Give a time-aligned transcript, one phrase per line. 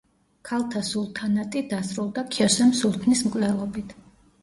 [0.49, 3.99] ქალთა სულთანატი დასრულდა ქიოსემ სულთნის მკვლელობით.